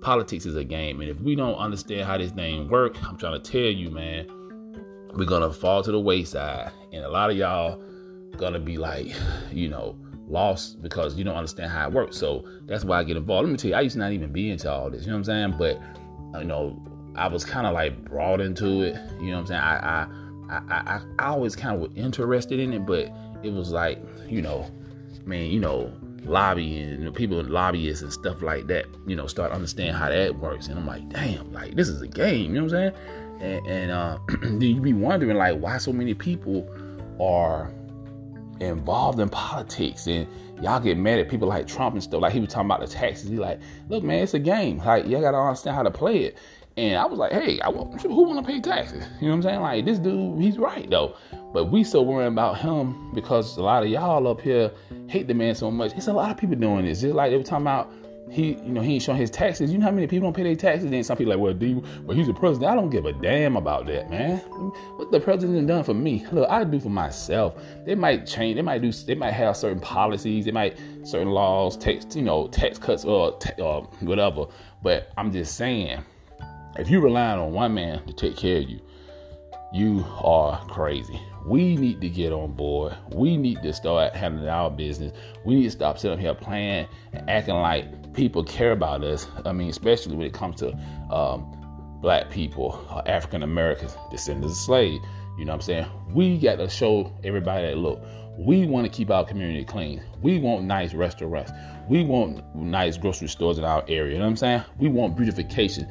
Politics 0.00 0.46
is 0.46 0.56
a 0.56 0.64
game, 0.64 1.00
and 1.00 1.10
if 1.10 1.20
we 1.20 1.34
don't 1.34 1.56
understand 1.56 2.06
how 2.06 2.16
this 2.18 2.32
thing 2.32 2.68
work, 2.68 3.02
I'm 3.04 3.16
trying 3.16 3.40
to 3.40 3.50
tell 3.50 3.60
you, 3.60 3.90
man, 3.90 4.26
we're 5.14 5.24
gonna 5.24 5.52
fall 5.52 5.82
to 5.82 5.92
the 5.92 6.00
wayside, 6.00 6.70
and 6.92 7.04
a 7.04 7.08
lot 7.08 7.30
of 7.30 7.36
y'all 7.36 7.82
gonna 8.36 8.60
be 8.60 8.78
like, 8.78 9.14
you 9.52 9.68
know, 9.68 9.96
lost 10.28 10.82
because 10.82 11.16
you 11.16 11.24
don't 11.24 11.36
understand 11.36 11.70
how 11.70 11.86
it 11.88 11.92
works. 11.92 12.16
So 12.16 12.44
that's 12.66 12.84
why 12.84 12.98
I 12.98 13.04
get 13.04 13.16
involved. 13.16 13.46
Let 13.46 13.52
me 13.52 13.58
tell 13.58 13.70
you, 13.70 13.76
I 13.76 13.80
used 13.80 13.94
to 13.94 14.00
not 14.00 14.12
even 14.12 14.32
be 14.32 14.50
into 14.50 14.70
all 14.70 14.90
this. 14.90 15.02
You 15.02 15.08
know 15.08 15.14
what 15.14 15.28
I'm 15.28 15.54
saying? 15.54 15.54
But 15.58 15.80
you 16.40 16.46
know, 16.46 16.82
I 17.14 17.28
was 17.28 17.44
kind 17.44 17.66
of 17.66 17.72
like 17.74 18.04
brought 18.04 18.40
into 18.40 18.82
it. 18.82 18.96
You 19.20 19.30
know 19.30 19.34
what 19.34 19.40
I'm 19.40 19.46
saying? 19.46 19.60
I, 19.60 20.02
I 20.02 20.06
I, 20.48 20.60
I, 20.70 21.00
I 21.18 21.26
always 21.28 21.56
kind 21.56 21.74
of 21.74 21.80
was 21.80 21.90
interested 21.96 22.60
in 22.60 22.72
it, 22.72 22.86
but 22.86 23.12
it 23.42 23.52
was 23.52 23.72
like, 23.72 23.98
you 24.28 24.42
know, 24.42 24.70
man, 25.24 25.50
you 25.50 25.60
know, 25.60 25.92
lobbying, 26.26 27.12
people 27.12 27.42
lobbyists 27.42 28.02
and 28.02 28.12
stuff 28.12 28.42
like 28.42 28.66
that, 28.66 28.86
you 29.06 29.16
know, 29.16 29.26
start 29.26 29.52
understanding 29.52 29.94
how 29.94 30.08
that 30.08 30.36
works. 30.36 30.68
And 30.68 30.78
I'm 30.78 30.86
like, 30.86 31.08
damn, 31.08 31.52
like 31.52 31.74
this 31.74 31.88
is 31.88 32.02
a 32.02 32.08
game, 32.08 32.54
you 32.54 32.60
know 32.60 32.64
what 32.64 32.74
I'm 32.74 32.92
saying? 32.92 32.94
And, 33.40 33.66
and 33.66 33.90
uh, 33.90 34.18
then 34.42 34.60
you 34.60 34.80
be 34.80 34.92
wondering 34.92 35.36
like 35.36 35.58
why 35.58 35.78
so 35.78 35.92
many 35.92 36.14
people 36.14 36.68
are 37.20 37.72
involved 38.60 39.20
in 39.20 39.28
politics 39.28 40.06
and 40.06 40.26
y'all 40.62 40.80
get 40.80 40.96
mad 40.96 41.18
at 41.18 41.28
people 41.28 41.48
like 41.48 41.66
Trump 41.66 41.94
and 41.94 42.02
stuff. 42.02 42.22
Like 42.22 42.32
he 42.32 42.40
was 42.40 42.48
talking 42.48 42.66
about 42.66 42.80
the 42.80 42.86
taxes. 42.86 43.28
He 43.28 43.36
like, 43.36 43.60
look, 43.88 44.02
man, 44.02 44.22
it's 44.22 44.34
a 44.34 44.38
game. 44.38 44.78
Like 44.78 45.06
y'all 45.06 45.20
gotta 45.20 45.38
understand 45.38 45.76
how 45.76 45.82
to 45.82 45.90
play 45.90 46.18
it. 46.24 46.38
And 46.78 46.96
I 46.98 47.06
was 47.06 47.18
like, 47.18 47.32
hey, 47.32 47.58
I, 47.60 47.70
who 47.72 48.22
want 48.22 48.44
to 48.44 48.52
pay 48.52 48.60
taxes? 48.60 49.04
You 49.20 49.28
know 49.28 49.36
what 49.36 49.36
I'm 49.36 49.42
saying? 49.42 49.60
Like, 49.60 49.84
this 49.84 49.98
dude, 49.98 50.40
he's 50.40 50.58
right, 50.58 50.88
though. 50.90 51.16
But 51.52 51.66
we 51.66 51.84
so 51.84 52.02
worrying 52.02 52.32
about 52.32 52.58
him 52.58 53.12
because 53.14 53.56
a 53.56 53.62
lot 53.62 53.82
of 53.82 53.88
y'all 53.88 54.26
up 54.28 54.40
here 54.42 54.70
hate 55.06 55.26
the 55.26 55.34
man 55.34 55.54
so 55.54 55.70
much. 55.70 55.92
It's 55.96 56.08
a 56.08 56.12
lot 56.12 56.30
of 56.30 56.36
people 56.36 56.56
doing 56.56 56.84
this. 56.84 57.00
Just 57.00 57.14
like 57.14 57.32
were 57.32 57.42
talking 57.42 57.64
about 57.64 57.90
he, 58.30 58.54
you 58.54 58.72
know, 58.72 58.80
he 58.80 58.94
ain't 58.94 59.02
showing 59.02 59.18
his 59.18 59.30
taxes. 59.30 59.70
You 59.70 59.78
know 59.78 59.86
how 59.86 59.92
many 59.92 60.06
people 60.06 60.26
don't 60.26 60.34
pay 60.34 60.42
their 60.42 60.56
taxes? 60.56 60.90
Then 60.90 61.02
some 61.04 61.16
people 61.16 61.32
like, 61.32 61.40
well, 61.40 61.54
do 61.54 61.66
you, 61.66 61.84
well, 62.02 62.16
he's 62.16 62.26
the 62.26 62.34
president. 62.34 62.70
I 62.70 62.74
don't 62.74 62.90
give 62.90 63.06
a 63.06 63.12
damn 63.12 63.56
about 63.56 63.86
that, 63.86 64.10
man. 64.10 64.38
What 64.96 65.12
the 65.12 65.20
president 65.20 65.66
done 65.68 65.84
for 65.84 65.94
me? 65.94 66.26
Look, 66.32 66.50
I 66.50 66.64
do 66.64 66.80
for 66.80 66.88
myself. 66.88 67.54
They 67.84 67.94
might 67.94 68.26
change. 68.26 68.56
They 68.56 68.62
might 68.62 68.82
do. 68.82 68.90
They 68.90 69.14
might 69.14 69.32
have 69.32 69.56
certain 69.56 69.80
policies. 69.80 70.44
They 70.44 70.50
might 70.50 70.76
certain 71.04 71.30
laws, 71.30 71.76
tax, 71.76 72.16
you 72.16 72.22
know, 72.22 72.48
tax 72.48 72.78
cuts 72.78 73.04
uh, 73.04 73.08
or, 73.08 73.38
or 73.58 73.82
uh, 73.82 73.86
whatever. 74.00 74.46
But 74.82 75.12
I'm 75.16 75.30
just 75.30 75.56
saying, 75.56 76.02
if 76.78 76.88
you're 76.90 77.00
relying 77.00 77.38
on 77.38 77.52
one 77.52 77.74
man 77.74 78.04
to 78.06 78.12
take 78.12 78.36
care 78.36 78.58
of 78.58 78.68
you, 78.68 78.80
you 79.72 80.04
are 80.22 80.64
crazy. 80.66 81.20
We 81.44 81.76
need 81.76 82.00
to 82.00 82.08
get 82.08 82.32
on 82.32 82.52
board. 82.52 82.96
We 83.12 83.36
need 83.36 83.62
to 83.62 83.72
start 83.72 84.14
handling 84.14 84.48
our 84.48 84.70
business. 84.70 85.12
We 85.44 85.56
need 85.56 85.64
to 85.64 85.70
stop 85.70 85.98
sitting 85.98 86.18
here 86.18 86.34
playing 86.34 86.86
and 87.12 87.28
acting 87.28 87.56
like 87.56 88.14
people 88.14 88.42
care 88.44 88.72
about 88.72 89.04
us. 89.04 89.26
I 89.44 89.52
mean, 89.52 89.68
especially 89.68 90.16
when 90.16 90.26
it 90.26 90.32
comes 90.32 90.56
to 90.56 90.72
um, 91.10 91.52
black 92.00 92.30
people, 92.30 92.84
African 93.06 93.42
Americans, 93.42 93.96
descendants 94.10 94.56
of 94.56 94.58
slaves. 94.58 95.04
You 95.38 95.44
know 95.44 95.52
what 95.52 95.56
I'm 95.56 95.62
saying? 95.62 95.86
We 96.12 96.38
got 96.38 96.56
to 96.56 96.68
show 96.68 97.12
everybody 97.22 97.66
that 97.66 97.76
look, 97.76 98.02
we 98.38 98.66
want 98.66 98.86
to 98.86 98.90
keep 98.90 99.10
our 99.10 99.24
community 99.24 99.64
clean. 99.64 100.02
We 100.20 100.38
want 100.38 100.64
nice 100.64 100.94
restaurants. 100.94 101.52
We 101.88 102.04
want 102.04 102.42
nice 102.54 102.96
grocery 102.96 103.28
stores 103.28 103.58
in 103.58 103.64
our 103.64 103.84
area. 103.88 104.12
You 104.12 104.18
know 104.18 104.24
what 104.24 104.30
I'm 104.30 104.36
saying? 104.36 104.62
We 104.78 104.88
want 104.88 105.16
beautification, 105.16 105.88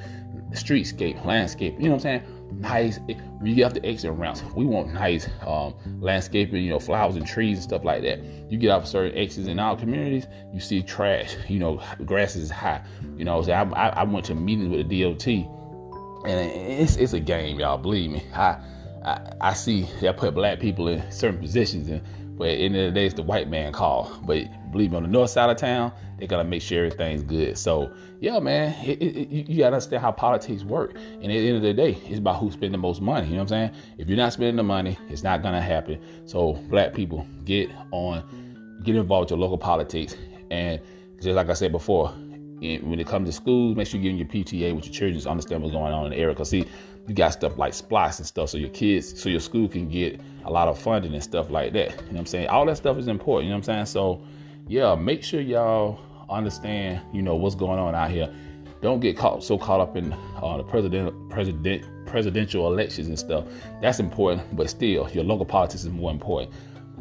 streetscape, 0.56 1.24
landscape. 1.26 1.76
You 1.78 1.86
know 1.86 1.90
what 1.92 2.06
I'm 2.06 2.22
saying? 2.22 2.36
nice. 2.60 3.00
When 3.00 3.46
you 3.46 3.56
get 3.56 3.64
off 3.64 3.74
the 3.74 3.86
exit 3.86 4.12
ramps, 4.12 4.44
we 4.56 4.66
want 4.66 4.94
nice 4.94 5.28
um, 5.46 5.74
landscaping, 6.00 6.64
you 6.64 6.70
know, 6.70 6.80
flowers 6.80 7.16
and 7.16 7.26
trees 7.26 7.58
and 7.58 7.64
stuff 7.64 7.84
like 7.84 8.02
that. 8.04 8.20
You 8.50 8.58
get 8.58 8.70
off 8.70 8.88
certain 8.88 9.18
exits 9.18 9.48
in 9.48 9.60
our 9.60 9.76
communities, 9.76 10.28
you 10.54 10.60
see 10.60 10.82
trash. 10.82 11.36
You 11.48 11.60
know, 11.60 11.82
grass 12.06 12.36
is 12.36 12.50
high. 12.50 12.84
You 13.18 13.26
know, 13.26 13.44
I, 13.44 13.64
I, 13.64 13.90
I 13.90 14.04
went 14.04 14.26
to 14.28 14.36
meetings 14.36 14.70
with 14.70 14.88
the 14.88 15.04
DOT, 15.04 15.28
and 15.28 16.52
it's 16.52 16.96
it's 16.98 17.14
a 17.14 17.20
game, 17.20 17.60
y'all. 17.60 17.78
Believe 17.78 18.12
me. 18.12 18.24
I 18.34 18.58
I, 19.04 19.32
I 19.42 19.54
see 19.54 19.88
they 20.02 20.12
put 20.14 20.34
black 20.34 20.60
people 20.60 20.88
in 20.88 21.12
certain 21.12 21.40
positions, 21.40 21.90
and 21.90 22.02
but 22.38 22.50
at 22.50 22.58
the 22.58 22.66
end 22.66 22.76
of 22.76 22.86
the 22.86 22.92
day, 22.92 23.06
it's 23.06 23.16
the 23.16 23.24
white 23.24 23.50
man 23.50 23.72
call. 23.72 24.12
But 24.26 24.48
believe 24.72 24.92
me, 24.92 24.98
on 24.98 25.04
the 25.04 25.10
north 25.10 25.30
side 25.30 25.50
of 25.50 25.58
town, 25.58 25.94
they 26.20 26.28
gotta 26.28 26.44
make 26.44 26.62
sure 26.62 26.86
everything's 26.86 27.24
good. 27.24 27.58
So 27.58 27.94
yeah, 28.20 28.40
man, 28.40 28.76
it, 28.86 29.02
it, 29.02 29.50
you 29.50 29.60
gotta 29.60 29.76
understand 29.76 30.02
how 30.02 30.12
politics 30.12 30.64
work. 30.64 30.96
And 30.96 31.26
at 31.26 31.28
the 31.28 31.48
end 31.48 31.58
of 31.58 31.64
the 31.64 31.74
day, 31.74 31.98
it's 32.06 32.20
about 32.20 32.40
who 32.40 32.52
spend 32.52 32.74
the 32.74 32.78
most 32.78 33.02
money. 33.02 33.28
You 33.28 33.34
know 33.34 33.44
what 33.44 33.52
I'm 33.54 33.72
saying? 33.72 33.72
If 33.98 34.10
you're 34.10 34.18
not 34.18 34.34
spending 34.34 34.58
the 34.58 34.64
money, 34.64 34.98
it's 35.10 35.24
not 35.24 35.42
gonna 35.42 35.62
happen. 35.62 36.02
So 36.26 36.54
black 36.70 36.94
people, 36.94 37.26
get 37.46 37.70
on, 37.92 38.82
get 38.84 38.96
involved 38.96 39.26
with 39.26 39.38
your 39.38 39.40
local 39.40 39.58
politics. 39.58 40.16
And 40.52 40.82
just 41.22 41.36
like 41.36 41.50
I 41.50 41.54
said 41.54 41.72
before, 41.72 42.10
when 42.10 43.00
it 43.00 43.08
comes 43.08 43.30
to 43.30 43.34
schools, 43.34 43.76
make 43.76 43.88
sure 43.88 44.00
you're 44.00 44.14
getting 44.14 44.18
your 44.18 44.28
PTA 44.28 44.76
with 44.76 44.86
your 44.86 44.94
children 44.94 45.28
understand 45.28 45.62
what's 45.62 45.74
going 45.74 45.94
on 45.94 46.06
in 46.06 46.12
the 46.12 46.18
area. 46.18 46.36
Cause 46.36 46.50
see, 46.50 46.66
you 47.08 47.14
got 47.14 47.34
stuff 47.34 47.58
like 47.58 47.74
SPLOST 47.74 48.20
and 48.20 48.28
stuff, 48.28 48.50
so 48.50 48.58
your 48.58 48.70
kids, 48.70 49.22
so 49.22 49.30
your 49.30 49.40
school 49.40 49.68
can 49.68 49.88
get 49.88 50.20
a 50.46 50.52
lot 50.52 50.68
of 50.68 50.80
funding 50.80 51.14
and 51.14 51.24
stuff 51.24 51.50
like 51.50 51.74
that. 51.74 51.92
You 51.92 51.98
know 51.98 52.12
what 52.12 52.20
I'm 52.20 52.26
saying? 52.26 52.48
All 52.48 52.66
that 52.66 52.78
stuff 52.78 52.98
is 52.98 53.08
important. 53.08 53.46
You 53.46 53.52
know 53.52 53.58
what 53.58 53.70
I'm 53.70 53.76
saying? 53.76 53.86
So, 53.88 54.22
yeah, 54.68 54.96
make 54.96 55.24
sure 55.24 55.42
y'all 55.42 56.00
understand, 56.30 57.02
you 57.14 57.22
know, 57.22 57.36
what's 57.36 57.56
going 57.56 57.80
on 57.80 57.94
out 57.94 58.10
here. 58.10 58.34
Don't 58.82 59.00
get 59.00 59.18
caught 59.18 59.44
so 59.44 59.58
caught 59.58 59.80
up 59.80 59.96
in 59.96 60.14
uh, 60.42 60.58
the 60.58 60.64
president, 60.64 61.30
president, 61.30 61.86
presidential 62.06 62.68
elections 62.72 63.08
and 63.08 63.18
stuff. 63.18 63.46
That's 63.82 64.00
important, 64.00 64.56
but 64.56 64.70
still, 64.70 65.10
your 65.12 65.24
local 65.24 65.46
politics 65.46 65.84
is 65.84 65.90
more 65.90 66.12
important. 66.12 66.54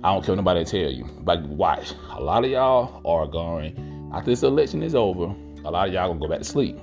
I 0.02 0.12
don't 0.12 0.24
care 0.24 0.36
nobody 0.36 0.64
tell 0.64 0.90
you, 0.90 1.08
but 1.20 1.42
watch. 1.44 1.94
A 2.10 2.22
lot 2.22 2.44
of 2.44 2.50
y'all 2.50 3.00
are 3.06 3.26
going 3.26 4.10
after 4.14 4.30
this 4.30 4.42
election 4.42 4.82
is 4.82 4.94
over. 4.94 5.34
A 5.64 5.70
lot 5.70 5.88
of 5.88 5.94
y'all 5.94 6.08
gonna 6.08 6.20
go 6.20 6.28
back 6.28 6.40
to 6.40 6.44
sleep, 6.44 6.78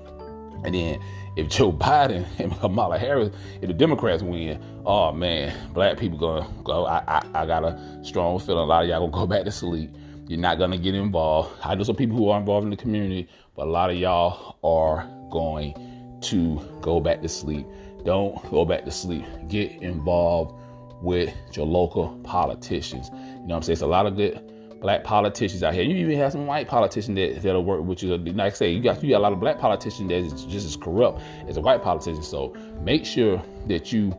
and 0.63 0.73
then 0.75 0.99
if 1.35 1.49
Joe 1.49 1.71
Biden 1.71 2.25
and 2.39 2.57
Kamala 2.59 2.97
Harris, 2.97 3.29
if 3.61 3.67
the 3.67 3.73
Democrats 3.73 4.23
win, 4.23 4.61
oh 4.85 5.11
man, 5.11 5.55
black 5.73 5.97
people 5.97 6.17
gonna 6.17 6.47
go. 6.63 6.85
I, 6.85 7.03
I, 7.07 7.43
I 7.43 7.45
got 7.45 7.63
a 7.63 7.99
strong 8.03 8.39
feeling 8.39 8.63
a 8.63 8.65
lot 8.65 8.83
of 8.83 8.89
y'all 8.89 8.99
gonna 8.99 9.11
go 9.11 9.27
back 9.27 9.45
to 9.45 9.51
sleep. 9.51 9.91
You're 10.27 10.39
not 10.39 10.59
gonna 10.59 10.77
get 10.77 10.95
involved. 10.95 11.51
I 11.63 11.75
know 11.75 11.83
some 11.83 11.95
people 11.95 12.17
who 12.17 12.29
are 12.29 12.39
involved 12.39 12.63
in 12.65 12.69
the 12.69 12.77
community, 12.77 13.27
but 13.55 13.67
a 13.67 13.69
lot 13.69 13.89
of 13.89 13.97
y'all 13.97 14.57
are 14.63 15.07
going 15.31 16.19
to 16.21 16.61
go 16.81 16.99
back 16.99 17.21
to 17.21 17.29
sleep. 17.29 17.65
Don't 18.05 18.41
go 18.49 18.65
back 18.65 18.85
to 18.85 18.91
sleep. 18.91 19.25
Get 19.47 19.71
involved 19.81 20.55
with 21.01 21.33
your 21.53 21.65
local 21.65 22.09
politicians. 22.23 23.09
You 23.11 23.17
know 23.17 23.41
what 23.41 23.55
I'm 23.57 23.61
saying? 23.63 23.73
It's 23.73 23.81
a 23.81 23.87
lot 23.87 24.05
of 24.05 24.15
good 24.15 24.50
black 24.81 25.03
politicians 25.03 25.63
out 25.63 25.73
here. 25.73 25.83
You 25.83 25.95
even 25.95 26.17
have 26.17 26.31
some 26.33 26.47
white 26.47 26.67
politicians 26.67 27.15
that 27.15 27.41
that'll 27.41 27.63
work 27.63 27.83
with 27.83 28.03
you. 28.03 28.17
Like 28.17 28.53
I 28.53 28.55
say, 28.55 28.71
you 28.71 28.81
got 28.81 29.01
you 29.01 29.11
got 29.11 29.19
a 29.19 29.23
lot 29.23 29.31
of 29.31 29.39
black 29.39 29.59
politicians 29.59 30.09
that's 30.09 30.43
just 30.43 30.65
as 30.65 30.75
corrupt 30.75 31.21
as 31.47 31.55
a 31.55 31.61
white 31.61 31.81
politician. 31.81 32.23
So 32.23 32.53
make 32.81 33.05
sure 33.05 33.41
that 33.67 33.93
you 33.93 34.17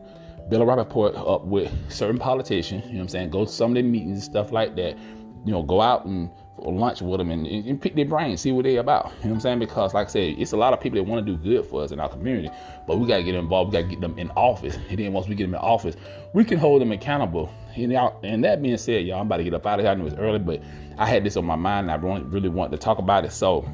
build 0.49 0.63
a 0.63 0.65
rapport 0.65 1.15
up 1.15 1.45
with 1.45 1.71
certain 1.91 2.17
politicians. 2.17 2.85
You 2.85 2.93
know 2.93 2.97
what 2.97 3.01
I'm 3.03 3.09
saying? 3.09 3.29
Go 3.29 3.45
to 3.45 3.51
some 3.51 3.71
of 3.71 3.75
their 3.75 3.83
meetings 3.83 4.13
and 4.13 4.23
stuff 4.23 4.51
like 4.51 4.75
that. 4.77 4.97
You 5.45 5.51
know, 5.51 5.61
go 5.61 5.81
out 5.81 6.05
and 6.05 6.29
lunch 6.57 7.01
with 7.01 7.17
them 7.17 7.31
and, 7.31 7.47
and, 7.47 7.81
pick 7.81 7.95
their 7.95 8.05
brains, 8.05 8.41
see 8.41 8.51
what 8.51 8.63
they're 8.63 8.79
about. 8.79 9.05
You 9.05 9.25
know 9.25 9.29
what 9.29 9.35
I'm 9.35 9.39
saying? 9.41 9.59
Because 9.59 9.93
like 9.93 10.07
I 10.07 10.09
said, 10.09 10.35
it's 10.37 10.51
a 10.51 10.57
lot 10.57 10.73
of 10.73 10.79
people 10.79 10.97
that 10.97 11.03
want 11.03 11.25
to 11.25 11.31
do 11.31 11.37
good 11.37 11.65
for 11.65 11.83
us 11.83 11.91
in 11.91 11.99
our 11.99 12.09
community, 12.09 12.49
but 12.87 12.99
we 12.99 13.07
got 13.07 13.17
to 13.17 13.23
get 13.23 13.35
involved. 13.35 13.71
We 13.73 13.81
got 13.81 13.89
to 13.89 13.89
get 13.89 14.01
them 14.01 14.17
in 14.17 14.29
office. 14.31 14.77
And 14.89 14.99
then 14.99 15.13
once 15.13 15.27
we 15.27 15.35
get 15.35 15.45
them 15.45 15.55
in 15.55 15.61
office, 15.61 15.95
we 16.33 16.43
can 16.43 16.59
hold 16.59 16.81
them 16.81 16.91
accountable. 16.91 17.51
And, 17.75 17.91
y'all, 17.91 18.19
and 18.23 18.43
that 18.43 18.61
being 18.61 18.77
said, 18.77 19.05
y'all, 19.05 19.19
I'm 19.19 19.25
about 19.25 19.37
to 19.37 19.43
get 19.43 19.53
up 19.53 19.65
out 19.65 19.79
of 19.79 19.85
here. 19.85 19.91
I 19.91 19.95
know 19.95 20.05
it's 20.05 20.15
early, 20.15 20.39
but 20.39 20.61
I 20.97 21.05
had 21.07 21.23
this 21.23 21.37
on 21.37 21.45
my 21.45 21.55
mind. 21.55 21.89
And 21.89 21.91
I 21.91 21.95
really, 21.95 22.23
really 22.23 22.49
want 22.49 22.71
to 22.71 22.77
talk 22.77 22.99
about 22.99 23.25
it. 23.25 23.31
So 23.31 23.67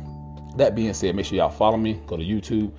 that 0.56 0.76
being 0.76 0.94
said, 0.94 1.16
make 1.16 1.26
sure 1.26 1.38
y'all 1.38 1.50
follow 1.50 1.78
me. 1.78 2.02
Go 2.08 2.16
to 2.16 2.24
YouTube. 2.24 2.72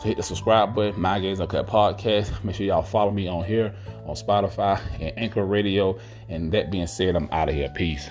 So 0.00 0.04
hit 0.04 0.16
the 0.16 0.22
subscribe 0.22 0.76
button, 0.76 1.00
Mind 1.00 1.22
Games 1.24 1.40
Uncut 1.40 1.66
Podcast. 1.66 2.44
Make 2.44 2.54
sure 2.54 2.66
y'all 2.66 2.82
follow 2.82 3.10
me 3.10 3.26
on 3.26 3.44
here, 3.44 3.74
on 4.06 4.14
Spotify, 4.14 4.80
and 5.00 5.18
Anchor 5.18 5.44
Radio. 5.44 5.98
And 6.28 6.52
that 6.52 6.70
being 6.70 6.86
said, 6.86 7.16
I'm 7.16 7.28
out 7.32 7.48
of 7.48 7.56
here. 7.56 7.68
Peace. 7.74 8.08